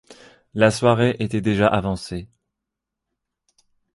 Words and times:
La 0.55 0.71
soirée 0.71 1.15
était 1.19 1.41
déjà 1.41 1.67
avancée. 1.67 2.27